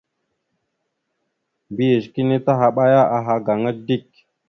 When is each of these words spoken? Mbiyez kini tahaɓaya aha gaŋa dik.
Mbiyez 1.71 2.05
kini 2.13 2.37
tahaɓaya 2.45 3.01
aha 3.17 3.33
gaŋa 3.45 3.71
dik. 3.87 4.07